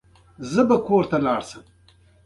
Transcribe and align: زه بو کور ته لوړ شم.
زه 0.51 0.61
بو 0.67 0.77
کور 0.87 1.03
ته 1.11 1.17
لوړ 1.25 1.41
شم. 1.49 1.63